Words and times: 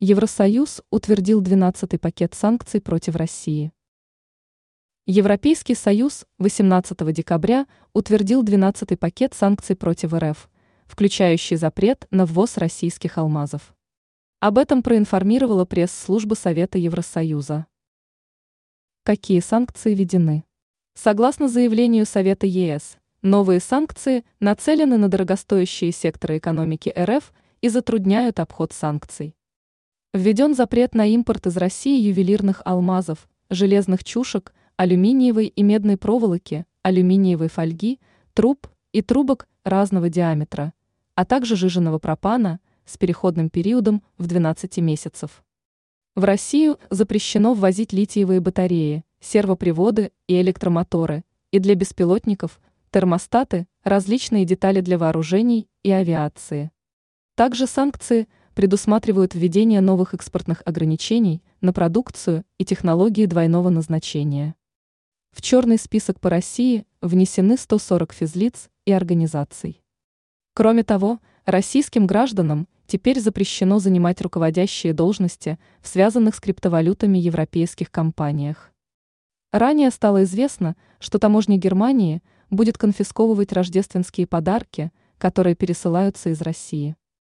Евросоюз 0.00 0.80
утвердил 0.90 1.42
12-й 1.42 1.98
пакет 1.98 2.32
санкций 2.32 2.80
против 2.80 3.16
России. 3.16 3.72
Европейский 5.06 5.74
Союз 5.74 6.24
18 6.38 7.12
декабря 7.12 7.66
утвердил 7.94 8.44
12-й 8.44 8.96
пакет 8.96 9.34
санкций 9.34 9.74
против 9.74 10.14
РФ, 10.14 10.48
включающий 10.86 11.56
запрет 11.56 12.06
на 12.12 12.26
ввоз 12.26 12.58
российских 12.58 13.18
алмазов. 13.18 13.74
Об 14.38 14.58
этом 14.58 14.84
проинформировала 14.84 15.64
пресс-служба 15.64 16.34
Совета 16.34 16.78
Евросоюза. 16.78 17.66
Какие 19.02 19.40
санкции 19.40 19.96
введены? 19.96 20.44
Согласно 20.94 21.48
заявлению 21.48 22.06
Совета 22.06 22.46
ЕС, 22.46 22.98
новые 23.22 23.58
санкции 23.58 24.24
нацелены 24.38 24.96
на 24.96 25.08
дорогостоящие 25.08 25.90
секторы 25.90 26.38
экономики 26.38 26.94
РФ 26.96 27.32
и 27.62 27.68
затрудняют 27.68 28.38
обход 28.38 28.72
санкций. 28.72 29.34
Введен 30.14 30.54
запрет 30.54 30.94
на 30.94 31.06
импорт 31.06 31.46
из 31.48 31.58
России 31.58 32.00
ювелирных 32.00 32.62
алмазов, 32.64 33.28
железных 33.50 34.04
чушек, 34.04 34.54
алюминиевой 34.76 35.48
и 35.48 35.62
медной 35.62 35.98
проволоки, 35.98 36.64
алюминиевой 36.82 37.48
фольги, 37.48 38.00
труб 38.32 38.68
и 38.92 39.02
трубок 39.02 39.46
разного 39.64 40.08
диаметра, 40.08 40.72
а 41.14 41.26
также 41.26 41.56
жиженного 41.56 41.98
пропана 41.98 42.58
с 42.86 42.96
переходным 42.96 43.50
периодом 43.50 44.02
в 44.16 44.26
12 44.26 44.78
месяцев. 44.78 45.44
В 46.16 46.24
Россию 46.24 46.78
запрещено 46.88 47.52
ввозить 47.52 47.92
литиевые 47.92 48.40
батареи, 48.40 49.04
сервоприводы 49.20 50.12
и 50.26 50.40
электромоторы, 50.40 51.22
и 51.50 51.58
для 51.58 51.74
беспилотников, 51.74 52.60
термостаты, 52.90 53.66
различные 53.84 54.46
детали 54.46 54.80
для 54.80 54.96
вооружений 54.96 55.68
и 55.82 55.90
авиации. 55.90 56.70
Также 57.34 57.66
санкции– 57.66 58.26
предусматривают 58.58 59.36
введение 59.36 59.80
новых 59.80 60.14
экспортных 60.14 60.62
ограничений 60.64 61.44
на 61.60 61.72
продукцию 61.72 62.44
и 62.58 62.64
технологии 62.64 63.24
двойного 63.24 63.68
назначения. 63.68 64.56
В 65.30 65.42
черный 65.42 65.78
список 65.78 66.18
по 66.18 66.28
России 66.28 66.84
внесены 67.00 67.56
140 67.56 68.12
физлиц 68.12 68.68
и 68.84 68.90
организаций. 68.90 69.80
Кроме 70.54 70.82
того, 70.82 71.20
российским 71.44 72.08
гражданам 72.08 72.66
теперь 72.88 73.20
запрещено 73.20 73.78
занимать 73.78 74.20
руководящие 74.20 74.92
должности 74.92 75.56
в 75.80 75.86
связанных 75.86 76.34
с 76.34 76.40
криптовалютами 76.40 77.16
европейских 77.16 77.92
компаниях. 77.92 78.72
Ранее 79.52 79.92
стало 79.92 80.24
известно, 80.24 80.74
что 80.98 81.20
таможня 81.20 81.58
Германии 81.58 82.24
будет 82.50 82.76
конфисковывать 82.76 83.52
рождественские 83.52 84.26
подарки, 84.26 84.90
которые 85.16 85.54
пересылаются 85.54 86.30
из 86.30 86.42
России. 86.42 86.96